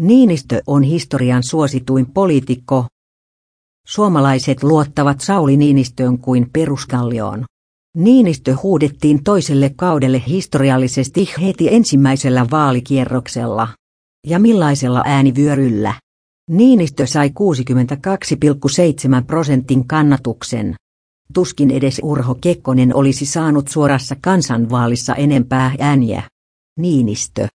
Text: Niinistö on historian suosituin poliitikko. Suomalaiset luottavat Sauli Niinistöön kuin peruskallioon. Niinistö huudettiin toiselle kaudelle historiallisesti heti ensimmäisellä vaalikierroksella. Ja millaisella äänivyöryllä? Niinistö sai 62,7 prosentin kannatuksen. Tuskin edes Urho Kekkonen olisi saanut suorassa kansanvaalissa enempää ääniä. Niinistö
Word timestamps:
Niinistö 0.00 0.62
on 0.66 0.82
historian 0.82 1.42
suosituin 1.42 2.06
poliitikko. 2.06 2.86
Suomalaiset 3.86 4.62
luottavat 4.62 5.20
Sauli 5.20 5.56
Niinistöön 5.56 6.18
kuin 6.18 6.50
peruskallioon. 6.52 7.44
Niinistö 7.96 8.56
huudettiin 8.62 9.24
toiselle 9.24 9.70
kaudelle 9.76 10.22
historiallisesti 10.26 11.28
heti 11.42 11.74
ensimmäisellä 11.74 12.46
vaalikierroksella. 12.50 13.68
Ja 14.26 14.38
millaisella 14.38 15.02
äänivyöryllä? 15.06 15.94
Niinistö 16.50 17.06
sai 17.06 17.28
62,7 17.28 19.24
prosentin 19.26 19.88
kannatuksen. 19.88 20.74
Tuskin 21.34 21.70
edes 21.70 22.00
Urho 22.04 22.34
Kekkonen 22.34 22.94
olisi 22.94 23.26
saanut 23.26 23.68
suorassa 23.68 24.16
kansanvaalissa 24.20 25.14
enempää 25.14 25.74
ääniä. 25.78 26.22
Niinistö 26.78 27.46